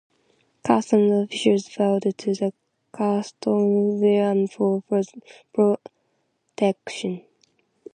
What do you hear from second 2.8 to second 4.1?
Castle